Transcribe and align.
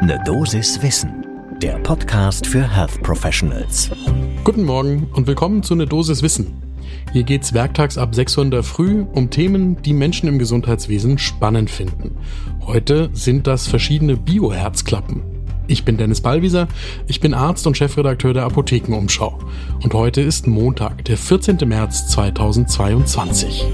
Ne 0.00 0.22
Dosis 0.24 0.80
Wissen, 0.80 1.26
der 1.60 1.76
Podcast 1.80 2.46
für 2.46 2.62
Health 2.62 3.02
Professionals. 3.02 3.90
Guten 4.44 4.62
Morgen 4.62 5.08
und 5.12 5.26
willkommen 5.26 5.64
zu 5.64 5.74
Ne 5.74 5.86
Dosis 5.86 6.22
Wissen. 6.22 6.62
Hier 7.12 7.24
geht's 7.24 7.52
werktags 7.52 7.98
ab 7.98 8.14
6 8.14 8.38
Uhr 8.38 8.44
in 8.44 8.50
der 8.52 8.62
Früh 8.62 9.04
um 9.12 9.28
Themen, 9.28 9.82
die 9.82 9.92
Menschen 9.92 10.28
im 10.28 10.38
Gesundheitswesen 10.38 11.18
spannend 11.18 11.68
finden. 11.68 12.16
Heute 12.64 13.10
sind 13.12 13.48
das 13.48 13.66
verschiedene 13.66 14.16
Bioherzklappen. 14.16 15.20
Ich 15.66 15.84
bin 15.84 15.96
Dennis 15.96 16.20
Ballwieser, 16.20 16.68
ich 17.08 17.18
bin 17.18 17.34
Arzt 17.34 17.66
und 17.66 17.76
Chefredakteur 17.76 18.32
der 18.32 18.44
Apothekenumschau. 18.44 19.36
Und 19.82 19.94
heute 19.94 20.20
ist 20.20 20.46
Montag, 20.46 21.04
der 21.06 21.16
14. 21.16 21.58
März 21.66 22.06
2022. 22.08 23.64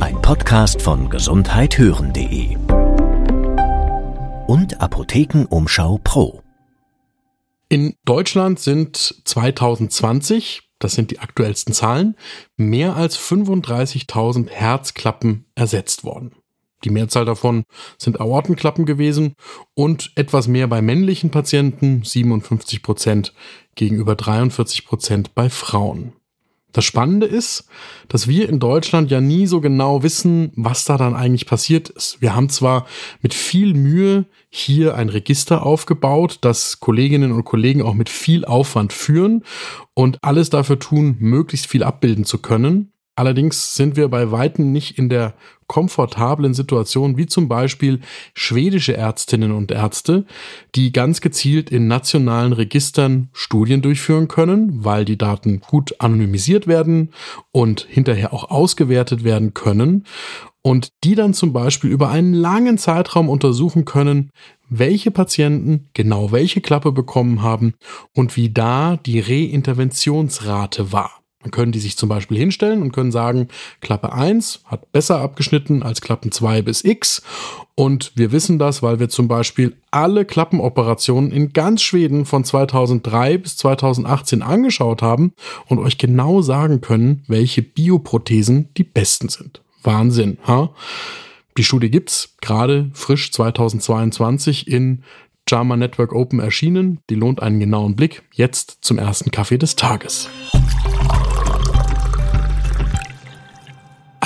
Ein 0.00 0.20
Podcast 0.22 0.82
von 0.82 1.08
gesundheithören.de 1.08 2.56
und 4.48 4.80
Apothekenumschau 4.80 6.00
Pro. 6.02 6.42
In 7.68 7.94
Deutschland 8.06 8.58
sind 8.58 8.96
2020, 8.96 10.62
das 10.78 10.94
sind 10.94 11.10
die 11.10 11.18
aktuellsten 11.18 11.74
Zahlen, 11.74 12.16
mehr 12.56 12.96
als 12.96 13.18
35.000 13.18 14.48
Herzklappen 14.48 15.44
ersetzt 15.54 16.02
worden. 16.02 16.32
Die 16.84 16.90
Mehrzahl 16.90 17.26
davon 17.26 17.64
sind 17.98 18.20
Aortenklappen 18.20 18.86
gewesen 18.86 19.34
und 19.74 20.12
etwas 20.14 20.48
mehr 20.48 20.66
bei 20.66 20.80
männlichen 20.80 21.30
Patienten, 21.30 22.02
57 22.02 22.82
Prozent 22.82 23.34
gegenüber 23.74 24.14
43 24.14 24.86
Prozent 24.86 25.34
bei 25.34 25.50
Frauen. 25.50 26.14
Das 26.72 26.84
Spannende 26.84 27.26
ist, 27.26 27.66
dass 28.08 28.28
wir 28.28 28.48
in 28.48 28.60
Deutschland 28.60 29.10
ja 29.10 29.20
nie 29.20 29.46
so 29.46 29.60
genau 29.60 30.02
wissen, 30.02 30.52
was 30.54 30.84
da 30.84 30.98
dann 30.98 31.16
eigentlich 31.16 31.46
passiert 31.46 31.88
ist. 31.88 32.20
Wir 32.20 32.34
haben 32.34 32.50
zwar 32.50 32.86
mit 33.22 33.32
viel 33.32 33.72
Mühe 33.72 34.26
hier 34.50 34.94
ein 34.94 35.08
Register 35.08 35.64
aufgebaut, 35.64 36.38
das 36.42 36.78
Kolleginnen 36.80 37.32
und 37.32 37.44
Kollegen 37.44 37.82
auch 37.82 37.94
mit 37.94 38.10
viel 38.10 38.44
Aufwand 38.44 38.92
führen 38.92 39.44
und 39.94 40.18
alles 40.22 40.50
dafür 40.50 40.78
tun, 40.78 41.16
möglichst 41.18 41.66
viel 41.66 41.82
abbilden 41.82 42.24
zu 42.24 42.38
können. 42.38 42.92
Allerdings 43.18 43.74
sind 43.74 43.96
wir 43.96 44.06
bei 44.06 44.30
Weitem 44.30 44.70
nicht 44.70 44.96
in 44.96 45.08
der 45.08 45.34
komfortablen 45.66 46.54
Situation, 46.54 47.16
wie 47.16 47.26
zum 47.26 47.48
Beispiel 47.48 47.98
schwedische 48.32 48.96
Ärztinnen 48.96 49.50
und 49.50 49.72
Ärzte, 49.72 50.24
die 50.76 50.92
ganz 50.92 51.20
gezielt 51.20 51.68
in 51.68 51.88
nationalen 51.88 52.52
Registern 52.52 53.28
Studien 53.32 53.82
durchführen 53.82 54.28
können, 54.28 54.84
weil 54.84 55.04
die 55.04 55.18
Daten 55.18 55.58
gut 55.58 55.96
anonymisiert 55.98 56.68
werden 56.68 57.10
und 57.50 57.88
hinterher 57.90 58.32
auch 58.32 58.52
ausgewertet 58.52 59.24
werden 59.24 59.52
können 59.52 60.04
und 60.62 60.92
die 61.02 61.16
dann 61.16 61.34
zum 61.34 61.52
Beispiel 61.52 61.90
über 61.90 62.10
einen 62.10 62.34
langen 62.34 62.78
Zeitraum 62.78 63.28
untersuchen 63.28 63.84
können, 63.84 64.30
welche 64.68 65.10
Patienten 65.10 65.88
genau 65.92 66.30
welche 66.30 66.60
Klappe 66.60 66.92
bekommen 66.92 67.42
haben 67.42 67.74
und 68.14 68.36
wie 68.36 68.50
da 68.50 68.96
die 68.96 69.18
Reinterventionsrate 69.18 70.92
war. 70.92 71.18
Dann 71.48 71.52
können 71.52 71.72
die 71.72 71.78
sich 71.78 71.96
zum 71.96 72.10
Beispiel 72.10 72.36
hinstellen 72.36 72.82
und 72.82 72.92
können 72.92 73.10
sagen, 73.10 73.48
Klappe 73.80 74.12
1 74.12 74.64
hat 74.66 74.92
besser 74.92 75.20
abgeschnitten 75.20 75.82
als 75.82 76.02
Klappen 76.02 76.30
2 76.30 76.60
bis 76.60 76.84
X. 76.84 77.22
Und 77.74 78.12
wir 78.16 78.32
wissen 78.32 78.58
das, 78.58 78.82
weil 78.82 79.00
wir 79.00 79.08
zum 79.08 79.28
Beispiel 79.28 79.74
alle 79.90 80.26
Klappenoperationen 80.26 81.32
in 81.32 81.54
ganz 81.54 81.80
Schweden 81.80 82.26
von 82.26 82.44
2003 82.44 83.38
bis 83.38 83.56
2018 83.56 84.42
angeschaut 84.42 85.00
haben 85.00 85.32
und 85.68 85.78
euch 85.78 85.96
genau 85.96 86.42
sagen 86.42 86.82
können, 86.82 87.22
welche 87.28 87.62
Bioprothesen 87.62 88.68
die 88.76 88.84
besten 88.84 89.30
sind. 89.30 89.62
Wahnsinn, 89.82 90.36
ha? 90.46 90.74
Die 91.56 91.64
Studie 91.64 91.90
gibt's 91.90 92.34
gerade 92.42 92.90
frisch 92.92 93.32
2022 93.32 94.68
in 94.68 95.02
JAMA 95.48 95.76
Network 95.76 96.12
Open 96.12 96.40
erschienen. 96.40 97.00
Die 97.08 97.14
lohnt 97.14 97.42
einen 97.42 97.58
genauen 97.58 97.96
Blick. 97.96 98.22
Jetzt 98.34 98.78
zum 98.82 98.98
ersten 98.98 99.30
Kaffee 99.30 99.56
des 99.56 99.76
Tages. 99.76 100.28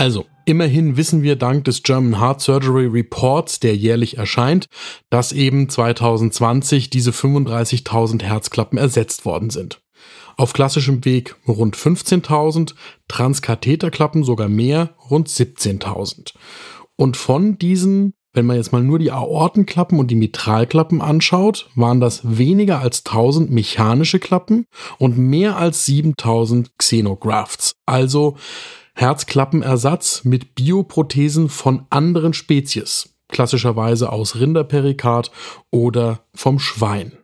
Also, 0.02 0.26
immerhin 0.46 0.96
wissen 0.96 1.22
wir 1.22 1.36
dank 1.36 1.62
des 1.62 1.84
German 1.84 2.18
Heart 2.18 2.40
Surgery 2.40 2.86
Reports, 2.86 3.60
der 3.60 3.76
jährlich 3.76 4.18
erscheint, 4.18 4.66
dass 5.10 5.30
eben 5.30 5.68
2020 5.68 6.90
diese 6.90 7.12
35.000 7.12 8.20
Herzklappen 8.20 8.78
ersetzt 8.78 9.24
worden 9.24 9.50
sind. 9.50 9.80
Auf 10.36 10.54
klassischem 10.54 11.04
Weg 11.04 11.36
rund 11.46 11.76
15.000, 11.76 12.74
Transkatheterklappen 13.06 14.24
sogar 14.24 14.48
mehr, 14.48 14.96
rund 15.08 15.28
17.000. 15.28 16.32
Und 16.96 17.16
von 17.16 17.56
diesen, 17.56 18.14
wenn 18.32 18.46
man 18.46 18.56
jetzt 18.56 18.72
mal 18.72 18.82
nur 18.82 18.98
die 18.98 19.12
Aortenklappen 19.12 20.00
und 20.00 20.10
die 20.10 20.16
Mitralklappen 20.16 21.00
anschaut, 21.00 21.70
waren 21.76 22.00
das 22.00 22.22
weniger 22.24 22.80
als 22.80 23.06
1000 23.06 23.52
mechanische 23.52 24.18
Klappen 24.18 24.66
und 24.98 25.16
mehr 25.16 25.58
als 25.58 25.86
7000 25.86 26.76
Xenografts. 26.76 27.76
Also 27.86 28.36
Herzklappenersatz 28.94 30.24
mit 30.24 30.54
Bioprothesen 30.54 31.48
von 31.48 31.86
anderen 31.90 32.34
Spezies, 32.34 33.16
klassischerweise 33.28 34.12
aus 34.12 34.36
Rinderperikard 34.36 35.30
oder 35.70 36.20
vom 36.34 36.58
Schwein. 36.58 37.21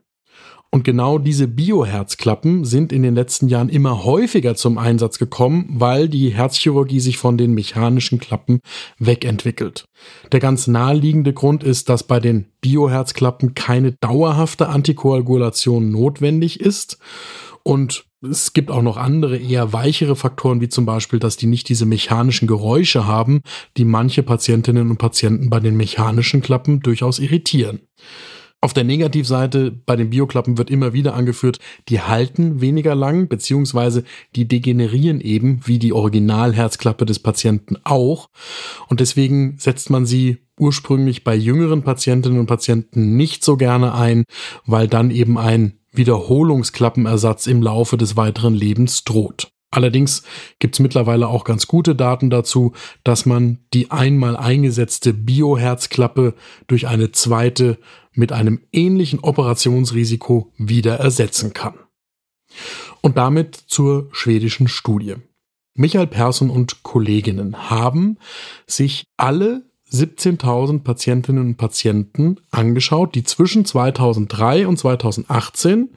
Und 0.71 0.85
genau 0.85 1.19
diese 1.19 1.49
Bioherzklappen 1.49 2.67
sind 2.67 2.93
in 2.93 3.03
den 3.03 3.15
letzten 3.15 3.49
Jahren 3.49 3.71
immer 3.71 4.05
häufiger 4.05 4.55
zum 4.55 4.77
Einsatz 4.77 5.19
gekommen, 5.19 5.67
weil 5.71 6.11
die 6.11 6.29
Herzchirurgie 6.29 7.01
sich 7.01 7.17
von 7.17 7.39
den 7.39 7.55
mechanischen 7.55 8.19
Klappen 8.19 8.61
wegentwickelt. 8.99 9.87
Der 10.31 10.41
ganz 10.41 10.67
naheliegende 10.67 11.33
Grund 11.33 11.65
ist, 11.65 11.89
dass 11.89 12.03
bei 12.03 12.21
den 12.21 12.47
Bioherzklappen 12.61 13.55
keine 13.55 13.93
dauerhafte 13.93 14.69
Antikoagulation 14.69 15.91
notwendig 15.91 16.61
ist 16.61 16.99
und 17.63 18.05
es 18.21 18.53
gibt 18.53 18.71
auch 18.71 18.83
noch 18.83 18.97
andere 18.97 19.37
eher 19.37 19.73
weichere 19.73 20.17
Faktoren, 20.17 20.61
wie 20.61 20.69
zum 20.69 20.85
Beispiel, 20.85 21.19
dass 21.21 21.37
die 21.37 21.47
nicht 21.47 21.69
diese 21.69 21.87
mechanischen 21.87 22.49
Geräusche 22.49 23.07
haben, 23.07 23.43
die 23.77 23.85
manche 23.85 24.25
Patientinnen 24.25 24.91
und 24.91 24.99
Patienten 24.99 25.51
bei 25.51 25.61
den 25.61 25.77
mechanischen 25.77 26.43
Klappen 26.43 26.81
durchaus 26.81 27.21
irritieren. 27.21 27.81
Auf 28.61 28.73
der 28.73 28.83
Negativseite 28.83 29.71
bei 29.71 29.95
den 29.95 30.11
Bioklappen 30.11 30.59
wird 30.59 30.69
immer 30.69 30.93
wieder 30.93 31.15
angeführt, 31.15 31.61
die 31.89 32.01
halten 32.01 32.61
weniger 32.61 32.97
lang, 32.97 33.29
beziehungsweise 33.29 34.03
die 34.35 34.49
degenerieren 34.49 35.21
eben 35.21 35.61
wie 35.65 35.79
die 35.79 35.93
Originalherzklappe 35.93 37.07
des 37.07 37.21
Patienten 37.21 37.77
auch. 37.85 38.31
Und 38.89 38.99
deswegen 38.99 39.59
setzt 39.59 39.91
man 39.91 40.07
sie 40.07 40.39
ursprünglich 40.59 41.23
bei 41.23 41.37
jüngeren 41.37 41.83
Patientinnen 41.83 42.41
und 42.41 42.47
Patienten 42.47 43.17
nicht 43.17 43.45
so 43.45 43.57
gerne 43.57 43.95
ein, 43.95 44.25
weil 44.67 44.89
dann 44.89 45.13
eben 45.13 45.39
ein 45.39 45.75
Wiederholungsklappenersatz 45.93 47.47
im 47.47 47.63
Laufe 47.63 47.97
des 47.97 48.17
weiteren 48.17 48.55
Lebens 48.55 49.05
droht. 49.05 49.49
Allerdings 49.71 50.23
gibt 50.59 50.77
es 50.77 50.81
mittlerweile 50.81 51.29
auch 51.29 51.45
ganz 51.45 51.67
gute 51.67 51.95
Daten 51.95 52.31
dazu, 52.31 52.73
dass 53.05 53.27
man 53.27 53.59
die 53.75 53.91
einmal 53.91 54.37
eingesetzte 54.37 55.13
Bioherzklappe 55.13 56.35
durch 56.67 56.89
eine 56.89 57.13
zweite 57.13 57.79
mit 58.13 58.33
einem 58.33 58.61
ähnlichen 58.73 59.21
Operationsrisiko 59.21 60.53
wieder 60.57 60.97
ersetzen 60.97 61.53
kann. 61.53 61.75
Und 63.03 63.19
damit 63.19 63.55
zur 63.55 64.09
schwedischen 64.13 64.69
Studie. 64.69 65.17
Michael 65.75 66.09
Persson 66.09 66.51
und 66.51 66.83
Kolleginnen 66.83 67.71
haben 67.71 68.19
sich 68.67 69.05
alle 69.17 69.68
17.000 69.93 70.81
Patientinnen 70.83 71.47
und 71.47 71.57
Patienten 71.57 72.37
angeschaut, 72.51 73.15
die 73.15 73.25
zwischen 73.25 73.65
2003 73.65 74.67
und 74.67 74.79
2018 74.79 75.91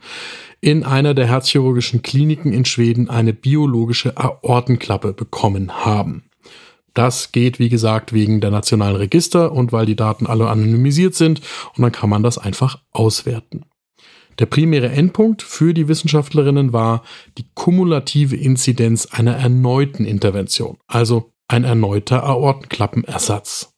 in 0.60 0.84
einer 0.84 1.14
der 1.14 1.26
herzchirurgischen 1.26 2.02
Kliniken 2.02 2.52
in 2.52 2.64
Schweden 2.64 3.10
eine 3.10 3.32
biologische 3.32 4.16
Aortenklappe 4.16 5.12
bekommen 5.12 5.84
haben. 5.84 6.24
Das 6.94 7.32
geht, 7.32 7.58
wie 7.58 7.68
gesagt, 7.68 8.12
wegen 8.12 8.40
der 8.40 8.50
nationalen 8.50 8.96
Register 8.96 9.52
und 9.52 9.72
weil 9.72 9.86
die 9.86 9.96
Daten 9.96 10.26
alle 10.26 10.48
anonymisiert 10.48 11.14
sind 11.14 11.40
und 11.74 11.82
dann 11.82 11.92
kann 11.92 12.10
man 12.10 12.22
das 12.22 12.38
einfach 12.38 12.80
auswerten. 12.92 13.64
Der 14.38 14.46
primäre 14.46 14.88
Endpunkt 14.88 15.42
für 15.42 15.74
die 15.74 15.88
Wissenschaftlerinnen 15.88 16.72
war 16.72 17.02
die 17.38 17.44
kumulative 17.54 18.36
Inzidenz 18.36 19.06
einer 19.06 19.36
erneuten 19.36 20.04
Intervention, 20.04 20.78
also 20.86 21.32
ein 21.48 21.64
erneuter 21.64 22.24
Aortenklappenersatz. 22.24 23.71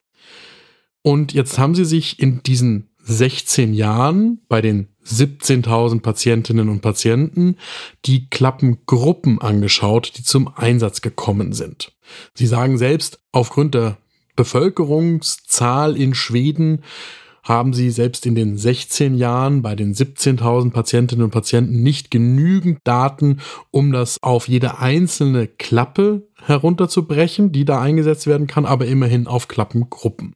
Und 1.06 1.34
jetzt 1.34 1.58
haben 1.58 1.74
sie 1.74 1.84
sich 1.84 2.18
in 2.18 2.42
diesen 2.42 2.88
16 3.02 3.74
Jahren 3.74 4.40
bei 4.48 4.62
den 4.62 4.88
17.000 5.06 6.00
Patientinnen 6.00 6.70
und 6.70 6.80
Patienten 6.80 7.56
die 8.06 8.30
Klappengruppen 8.30 9.38
angeschaut, 9.38 10.14
die 10.16 10.22
zum 10.22 10.48
Einsatz 10.56 11.02
gekommen 11.02 11.52
sind. 11.52 11.92
Sie 12.32 12.46
sagen 12.46 12.78
selbst, 12.78 13.20
aufgrund 13.32 13.74
der 13.74 13.98
Bevölkerungszahl 14.34 15.94
in 15.98 16.14
Schweden 16.14 16.80
haben 17.42 17.74
sie 17.74 17.90
selbst 17.90 18.24
in 18.24 18.34
den 18.34 18.56
16 18.56 19.14
Jahren 19.14 19.60
bei 19.60 19.76
den 19.76 19.94
17.000 19.94 20.70
Patientinnen 20.70 21.24
und 21.24 21.30
Patienten 21.30 21.82
nicht 21.82 22.10
genügend 22.10 22.78
Daten, 22.84 23.40
um 23.70 23.92
das 23.92 24.22
auf 24.22 24.48
jede 24.48 24.78
einzelne 24.78 25.46
Klappe 25.46 26.26
herunterzubrechen, 26.46 27.52
die 27.52 27.64
da 27.64 27.81
eingesetzt 27.81 28.26
werden 28.26 28.46
kann, 28.46 28.67
aber 28.67 28.85
immerhin 28.87 29.26
auf 29.26 29.49
Klappengruppen. 29.49 30.35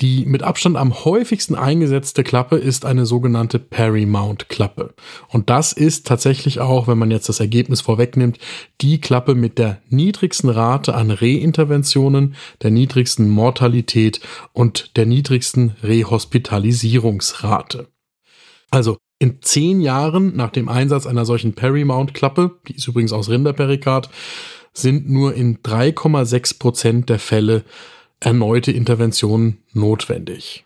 Die 0.00 0.24
mit 0.24 0.42
Abstand 0.42 0.76
am 0.76 1.04
häufigsten 1.04 1.54
eingesetzte 1.54 2.24
Klappe 2.24 2.56
ist 2.56 2.84
eine 2.84 3.06
sogenannte 3.06 3.60
Parry-Mount-Klappe. 3.60 4.94
Und 5.28 5.48
das 5.48 5.72
ist 5.72 6.08
tatsächlich 6.08 6.58
auch, 6.58 6.88
wenn 6.88 6.98
man 6.98 7.12
jetzt 7.12 7.28
das 7.28 7.38
Ergebnis 7.38 7.82
vorwegnimmt, 7.82 8.38
die 8.80 9.00
Klappe 9.00 9.36
mit 9.36 9.58
der 9.58 9.80
niedrigsten 9.88 10.50
Rate 10.50 10.94
an 10.94 11.12
Reinterventionen, 11.12 12.34
der 12.62 12.72
niedrigsten 12.72 13.28
Mortalität 13.28 14.20
und 14.52 14.96
der 14.96 15.06
niedrigsten 15.06 15.76
Rehospitalisierungsrate. 15.82 17.86
Also 18.72 18.96
in 19.20 19.40
zehn 19.40 19.80
Jahren 19.80 20.34
nach 20.34 20.50
dem 20.50 20.68
Einsatz 20.68 21.06
einer 21.06 21.24
solchen 21.24 21.54
Parry-Mount-Klappe, 21.54 22.58
die 22.66 22.74
ist 22.74 22.88
übrigens 22.88 23.12
aus 23.12 23.28
Rinderperikard, 23.28 24.10
sind 24.72 25.08
nur 25.08 25.34
in 25.34 25.58
3,6 25.58 26.58
Prozent 26.58 27.08
der 27.08 27.18
Fälle 27.18 27.64
erneute 28.20 28.72
Interventionen 28.72 29.62
notwendig. 29.72 30.64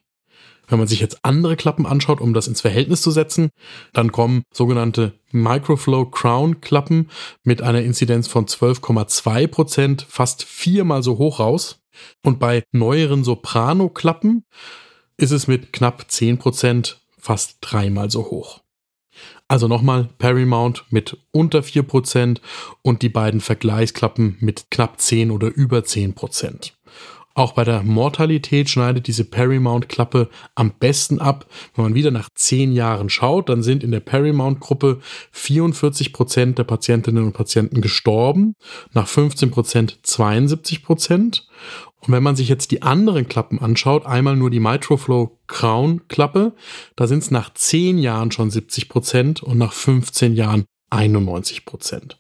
Wenn 0.69 0.79
man 0.79 0.89
sich 0.89 1.01
jetzt 1.01 1.25
andere 1.25 1.57
Klappen 1.57 1.87
anschaut, 1.87 2.21
um 2.21 2.35
das 2.35 2.49
ins 2.49 2.61
Verhältnis 2.61 3.01
zu 3.01 3.11
setzen, 3.11 3.51
dann 3.93 4.11
kommen 4.11 4.43
sogenannte 4.53 5.13
Microflow 5.31 6.07
Crown 6.11 6.61
Klappen 6.61 7.09
mit 7.45 7.63
einer 7.63 7.83
Inzidenz 7.83 8.27
von 8.27 8.47
12,2 8.47 9.47
Prozent 9.47 10.07
fast 10.09 10.43
viermal 10.43 11.03
so 11.03 11.19
hoch 11.19 11.39
raus. 11.39 11.79
Und 12.25 12.39
bei 12.39 12.65
neueren 12.73 13.25
Soprano 13.25 13.89
Klappen 13.89 14.45
ist 15.17 15.31
es 15.31 15.47
mit 15.47 15.73
knapp 15.73 16.11
10 16.11 16.39
Prozent 16.39 17.01
fast 17.17 17.59
dreimal 17.61 18.11
so 18.11 18.31
hoch. 18.31 18.61
Also 19.49 19.69
nochmal 19.69 20.09
Paramount 20.19 20.85
mit 20.91 21.19
unter 21.31 21.61
4% 21.61 22.41
und 22.83 23.03
die 23.03 23.09
beiden 23.09 23.41
Vergleichsklappen 23.41 24.37
mit 24.41 24.71
knapp 24.71 25.01
10 25.01 25.31
oder 25.31 25.49
über 25.49 25.79
10%. 25.79 26.73
Auch 27.37 27.53
bei 27.53 27.65
der 27.65 27.83
Mortalität 27.83 28.71
schneidet 28.71 29.07
diese 29.09 29.25
Paramount-Klappe 29.25 30.31
am 30.55 30.73
besten 30.73 31.21
ab. 31.21 31.45
Wenn 31.75 31.85
man 31.85 31.95
wieder 31.95 32.11
nach 32.11 32.31
zehn 32.35 32.73
Jahren 32.73 33.11
schaut, 33.11 33.51
dann 33.51 33.63
sind 33.63 33.85
in 33.85 33.91
der 33.91 34.01
Paramount-Gruppe 34.01 35.01
44 35.33 36.15
Prozent 36.15 36.59
der 36.59 36.65
Patientinnen 36.65 37.25
und 37.25 37.35
Patienten 37.35 37.83
gestorben, 37.83 38.55
nach 38.95 39.07
15 39.07 39.51
Prozent 39.51 39.99
72 40.03 40.83
Prozent. 40.83 41.47
Und 42.07 42.13
wenn 42.13 42.23
man 42.23 42.37
sich 42.37 42.49
jetzt 42.49 42.71
die 42.71 42.83
anderen 42.83 43.29
Klappen 43.29 43.59
anschaut, 43.61 44.07
einmal 44.07 44.37
nur 44.37 44.51
die 44.51 44.61
Mitroflow 44.61 45.39
Crown 45.49 46.07
Klappe, 46.09 46.55
da 46.95 47.07
sind 47.07 47.19
es 47.19 47.31
nach 47.31 47.53
zehn 47.55 47.99
Jahren 47.99 48.31
schon 48.31 48.51
70 48.51 48.89
Prozent 48.89 49.43
und 49.43 49.59
nach 49.59 49.73
15 49.73 50.35
Jahren 50.35 50.65
91 50.91 51.65
Prozent. 51.65 52.19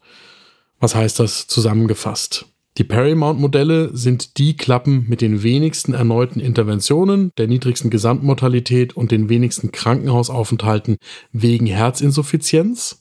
Was 0.80 0.94
heißt 0.94 1.20
das 1.20 1.46
zusammengefasst? 1.46 2.46
Die 2.78 2.84
Paramount-Modelle 2.84 3.96
sind 3.96 4.36
die 4.36 4.56
Klappen 4.56 5.06
mit 5.08 5.22
den 5.22 5.42
wenigsten 5.42 5.94
erneuten 5.94 6.40
Interventionen, 6.40 7.30
der 7.38 7.46
niedrigsten 7.46 7.88
Gesamtmortalität 7.88 8.94
und 8.94 9.10
den 9.12 9.30
wenigsten 9.30 9.72
Krankenhausaufenthalten 9.72 10.98
wegen 11.32 11.66
Herzinsuffizienz. 11.66 13.00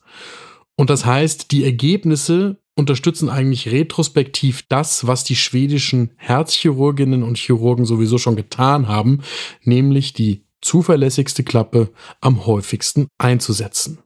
Und 0.77 0.89
das 0.89 1.05
heißt, 1.05 1.51
die 1.51 1.65
Ergebnisse 1.65 2.57
unterstützen 2.75 3.30
eigentlich 3.30 3.72
retrospektiv 3.72 4.63
das, 4.68 5.07
was 5.07 5.24
die 5.24 5.36
schwedischen 5.36 6.12
Herzchirurginnen 6.18 7.24
und 7.24 7.38
Chirurgen 7.38 7.86
sowieso 7.86 8.18
schon 8.18 8.36
getan 8.36 8.88
haben, 8.88 9.22
nämlich 9.63 10.13
die 10.13 10.45
zuverlässigste 10.62 11.44
Klappe 11.44 11.89
am 12.22 12.45
häufigsten 12.45 13.07
einzusetzen. 13.18 14.00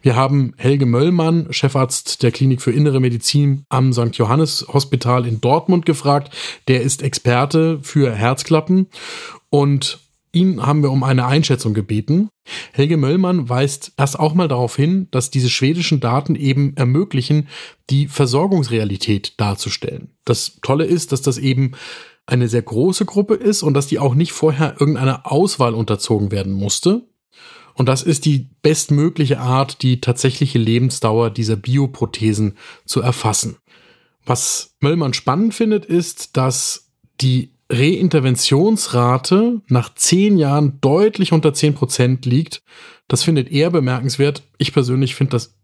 Wir 0.00 0.16
haben 0.16 0.54
Helge 0.56 0.86
Möllmann, 0.86 1.52
Chefarzt 1.52 2.22
der 2.22 2.30
Klinik 2.30 2.62
für 2.62 2.70
Innere 2.70 3.00
Medizin 3.00 3.64
am 3.68 3.92
St. 3.92 4.16
Johannes 4.16 4.66
Hospital 4.72 5.26
in 5.26 5.40
Dortmund 5.40 5.84
gefragt. 5.84 6.32
Der 6.68 6.82
ist 6.82 7.02
Experte 7.02 7.80
für 7.82 8.12
Herzklappen 8.12 8.86
und 9.50 10.03
ihn 10.34 10.64
haben 10.64 10.82
wir 10.82 10.90
um 10.90 11.02
eine 11.02 11.26
Einschätzung 11.26 11.74
gebeten. 11.74 12.28
Helge 12.72 12.96
Möllmann 12.96 13.48
weist 13.48 13.92
erst 13.96 14.18
auch 14.18 14.34
mal 14.34 14.48
darauf 14.48 14.76
hin, 14.76 15.08
dass 15.10 15.30
diese 15.30 15.50
schwedischen 15.50 16.00
Daten 16.00 16.34
eben 16.34 16.76
ermöglichen, 16.76 17.48
die 17.90 18.08
Versorgungsrealität 18.08 19.40
darzustellen. 19.40 20.10
Das 20.24 20.58
Tolle 20.62 20.84
ist, 20.84 21.12
dass 21.12 21.22
das 21.22 21.38
eben 21.38 21.72
eine 22.26 22.48
sehr 22.48 22.62
große 22.62 23.04
Gruppe 23.04 23.34
ist 23.34 23.62
und 23.62 23.74
dass 23.74 23.86
die 23.86 23.98
auch 23.98 24.14
nicht 24.14 24.32
vorher 24.32 24.76
irgendeiner 24.80 25.30
Auswahl 25.30 25.74
unterzogen 25.74 26.30
werden 26.30 26.52
musste, 26.52 27.06
und 27.74 27.88
das 27.88 28.02
ist 28.02 28.24
die 28.24 28.48
bestmögliche 28.62 29.40
Art, 29.40 29.82
die 29.82 30.00
tatsächliche 30.00 30.58
Lebensdauer 30.58 31.30
dieser 31.30 31.56
Bioprothesen 31.56 32.56
zu 32.86 33.00
erfassen. 33.00 33.56
Was 34.24 34.74
Möllmann 34.80 35.12
spannend 35.12 35.54
findet, 35.54 35.84
ist, 35.84 36.36
dass 36.36 36.92
die 37.20 37.53
Reinterventionsrate 37.70 39.62
nach 39.68 39.94
zehn 39.94 40.36
Jahren 40.36 40.78
deutlich 40.80 41.32
unter 41.32 41.54
zehn 41.54 41.74
Prozent 41.74 42.26
liegt. 42.26 42.62
Das 43.08 43.22
findet 43.22 43.50
er 43.50 43.70
bemerkenswert. 43.70 44.42
Ich 44.58 44.72
persönlich 44.72 45.14
finde 45.14 45.32
das 45.32 45.54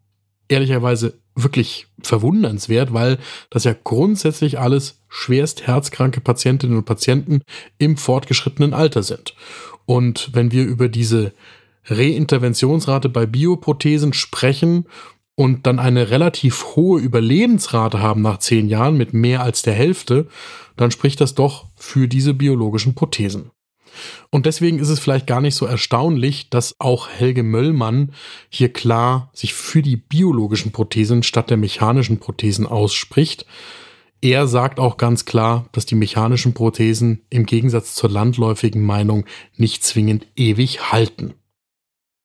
ehrlicherweise 0.48 1.20
wirklich 1.34 1.86
verwundernswert, 2.02 2.92
weil 2.92 3.18
das 3.50 3.64
ja 3.64 3.74
grundsätzlich 3.84 4.58
alles 4.58 5.00
schwerst 5.08 5.66
herzkranke 5.66 6.20
Patientinnen 6.20 6.76
und 6.76 6.84
Patienten 6.84 7.42
im 7.78 7.96
fortgeschrittenen 7.96 8.74
Alter 8.74 9.02
sind. 9.02 9.34
Und 9.86 10.30
wenn 10.32 10.52
wir 10.52 10.64
über 10.64 10.88
diese 10.88 11.32
Reinterventionsrate 11.86 13.08
bei 13.08 13.26
Bioprothesen 13.26 14.12
sprechen 14.12 14.86
und 15.36 15.66
dann 15.66 15.78
eine 15.78 16.10
relativ 16.10 16.76
hohe 16.76 17.00
Überlebensrate 17.00 18.00
haben 18.00 18.22
nach 18.22 18.38
zehn 18.38 18.68
Jahren 18.68 18.96
mit 18.96 19.14
mehr 19.14 19.42
als 19.42 19.62
der 19.62 19.74
Hälfte, 19.74 20.28
dann 20.76 20.90
spricht 20.90 21.20
das 21.20 21.34
doch 21.34 21.66
für 21.76 22.08
diese 22.08 22.34
biologischen 22.34 22.94
Prothesen. 22.94 23.50
Und 24.30 24.46
deswegen 24.46 24.78
ist 24.78 24.88
es 24.88 25.00
vielleicht 25.00 25.26
gar 25.26 25.40
nicht 25.40 25.54
so 25.54 25.66
erstaunlich, 25.66 26.50
dass 26.50 26.76
auch 26.78 27.08
Helge 27.08 27.42
Möllmann 27.42 28.12
hier 28.48 28.72
klar 28.72 29.30
sich 29.32 29.54
für 29.54 29.82
die 29.82 29.96
biologischen 29.96 30.72
Prothesen 30.72 31.22
statt 31.22 31.50
der 31.50 31.56
mechanischen 31.56 32.18
Prothesen 32.20 32.66
ausspricht. 32.66 33.46
Er 34.22 34.46
sagt 34.46 34.78
auch 34.78 34.96
ganz 34.96 35.24
klar, 35.24 35.66
dass 35.72 35.86
die 35.86 35.94
mechanischen 35.94 36.54
Prothesen 36.54 37.22
im 37.30 37.46
Gegensatz 37.46 37.94
zur 37.94 38.10
landläufigen 38.10 38.84
Meinung 38.84 39.24
nicht 39.56 39.82
zwingend 39.82 40.26
ewig 40.36 40.92
halten. 40.92 41.34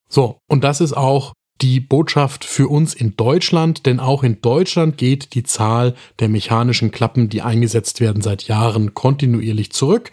So, 0.08 0.38
und 0.48 0.64
das 0.64 0.82
ist 0.82 0.94
auch 0.94 1.34
die 1.66 1.80
Botschaft 1.80 2.46
für 2.46 2.68
uns 2.68 2.94
in 2.94 3.18
Deutschland, 3.18 3.88
denn 3.88 4.00
auch 4.00 4.22
in 4.22 4.40
Deutschland 4.40 5.00
geht 5.00 5.34
die 5.34 5.42
Zahl 5.42 5.96
der 6.20 6.30
mechanischen 6.30 6.92
Klappen, 6.92 7.28
die 7.28 7.42
eingesetzt 7.42 8.02
werden, 8.02 8.22
seit 8.22 8.44
Jahren 8.44 8.94
kontinuierlich 8.94 9.72
zurück. 9.72 10.12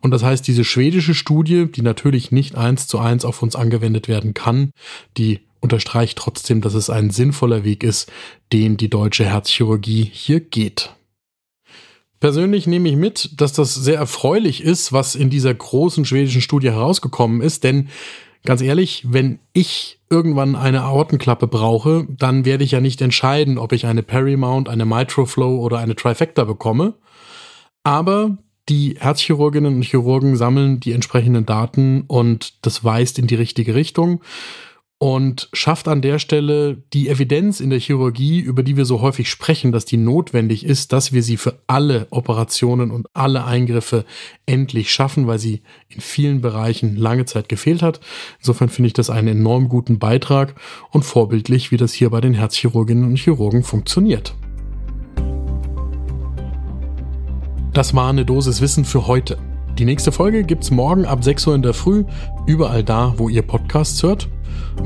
Und 0.00 0.10
das 0.10 0.24
heißt, 0.24 0.44
diese 0.44 0.64
schwedische 0.64 1.14
Studie, 1.14 1.70
die 1.70 1.82
natürlich 1.82 2.32
nicht 2.32 2.56
eins 2.56 2.88
zu 2.88 2.98
eins 2.98 3.24
auf 3.24 3.44
uns 3.44 3.54
angewendet 3.54 4.08
werden 4.08 4.34
kann, 4.34 4.72
die 5.16 5.38
unterstreicht 5.60 6.18
trotzdem, 6.18 6.62
dass 6.62 6.74
es 6.74 6.90
ein 6.90 7.10
sinnvoller 7.10 7.62
Weg 7.62 7.84
ist, 7.84 8.10
den 8.52 8.76
die 8.76 8.90
deutsche 8.90 9.24
Herzchirurgie 9.24 10.10
hier 10.12 10.40
geht. 10.40 10.90
Persönlich 12.18 12.66
nehme 12.66 12.88
ich 12.88 12.96
mit, 12.96 13.40
dass 13.40 13.52
das 13.52 13.72
sehr 13.72 13.98
erfreulich 13.98 14.64
ist, 14.64 14.92
was 14.92 15.14
in 15.14 15.30
dieser 15.30 15.54
großen 15.54 16.04
schwedischen 16.04 16.42
Studie 16.42 16.72
herausgekommen 16.72 17.40
ist, 17.40 17.62
denn 17.62 17.88
ganz 18.44 18.60
ehrlich, 18.60 19.04
wenn 19.08 19.38
ich 19.52 19.98
irgendwann 20.10 20.56
eine 20.56 20.82
Aortenklappe 20.82 21.46
brauche, 21.46 22.06
dann 22.08 22.44
werde 22.44 22.64
ich 22.64 22.72
ja 22.72 22.80
nicht 22.80 23.02
entscheiden, 23.02 23.58
ob 23.58 23.72
ich 23.72 23.86
eine 23.86 24.02
Perimount, 24.02 24.68
eine 24.68 24.86
Mitroflow 24.86 25.58
oder 25.60 25.78
eine 25.78 25.96
Trifecta 25.96 26.44
bekomme. 26.44 26.94
Aber 27.84 28.38
die 28.68 28.96
Herzchirurginnen 28.98 29.76
und 29.76 29.84
Chirurgen 29.84 30.36
sammeln 30.36 30.80
die 30.80 30.92
entsprechenden 30.92 31.46
Daten 31.46 32.02
und 32.06 32.66
das 32.66 32.84
weist 32.84 33.18
in 33.18 33.26
die 33.26 33.34
richtige 33.34 33.74
Richtung 33.74 34.20
und 34.98 35.48
schafft 35.52 35.86
an 35.86 36.02
der 36.02 36.18
Stelle 36.18 36.82
die 36.92 37.08
Evidenz 37.08 37.60
in 37.60 37.70
der 37.70 37.78
Chirurgie, 37.78 38.40
über 38.40 38.64
die 38.64 38.76
wir 38.76 38.84
so 38.84 39.00
häufig 39.00 39.30
sprechen, 39.30 39.70
dass 39.70 39.84
die 39.84 39.96
notwendig 39.96 40.64
ist, 40.66 40.92
dass 40.92 41.12
wir 41.12 41.22
sie 41.22 41.36
für 41.36 41.60
alle 41.68 42.08
Operationen 42.10 42.90
und 42.90 43.06
alle 43.14 43.44
Eingriffe 43.44 44.04
endlich 44.44 44.90
schaffen, 44.90 45.28
weil 45.28 45.38
sie 45.38 45.62
in 45.88 46.00
vielen 46.00 46.40
Bereichen 46.40 46.96
lange 46.96 47.26
Zeit 47.26 47.48
gefehlt 47.48 47.80
hat. 47.80 48.00
Insofern 48.40 48.68
finde 48.68 48.88
ich 48.88 48.92
das 48.92 49.08
einen 49.08 49.28
enorm 49.28 49.68
guten 49.68 50.00
Beitrag 50.00 50.56
und 50.90 51.04
vorbildlich, 51.04 51.70
wie 51.70 51.76
das 51.76 51.92
hier 51.92 52.10
bei 52.10 52.20
den 52.20 52.34
Herzchirurginnen 52.34 53.04
und 53.04 53.18
Chirurgen 53.18 53.62
funktioniert. 53.62 54.34
Das 57.72 57.94
war 57.94 58.10
eine 58.10 58.24
Dosis 58.24 58.60
Wissen 58.60 58.84
für 58.84 59.06
heute. 59.06 59.38
Die 59.78 59.84
nächste 59.84 60.10
Folge 60.10 60.42
gibt's 60.42 60.72
morgen 60.72 61.04
ab 61.04 61.22
6 61.22 61.46
Uhr 61.46 61.54
in 61.54 61.62
der 61.62 61.74
Früh, 61.74 62.02
überall 62.46 62.82
da, 62.82 63.14
wo 63.16 63.28
ihr 63.28 63.42
Podcasts 63.42 64.02
hört. 64.02 64.28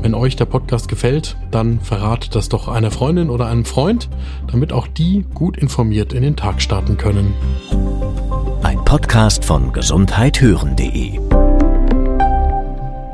Wenn 0.01 0.13
euch 0.15 0.35
der 0.35 0.45
Podcast 0.45 0.87
gefällt, 0.87 1.37
dann 1.51 1.79
verratet 1.79 2.35
das 2.35 2.49
doch 2.49 2.67
einer 2.67 2.91
Freundin 2.91 3.29
oder 3.29 3.47
einem 3.47 3.65
Freund, 3.65 4.09
damit 4.51 4.73
auch 4.73 4.87
die 4.87 5.25
gut 5.33 5.57
informiert 5.57 6.13
in 6.13 6.23
den 6.23 6.35
Tag 6.35 6.61
starten 6.61 6.97
können. 6.97 7.33
Ein 8.63 8.83
Podcast 8.83 9.45
von 9.45 9.71
gesundheithören.de 9.73 11.19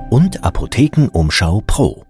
und 0.10 0.44
Apothekenumschau 0.44 1.64
Pro. 1.66 2.09